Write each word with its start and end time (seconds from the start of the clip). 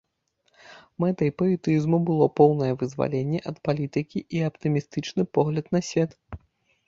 Мэтай 1.01 1.31
паэтызму 1.41 1.97
было 2.07 2.25
поўнае 2.39 2.69
вызваленне 2.81 3.39
ад 3.51 3.57
палітыкі 3.69 4.19
і 4.37 4.41
аптымістычны 4.49 5.23
погляд 5.37 5.65
на 5.77 5.81
свет. 5.89 6.11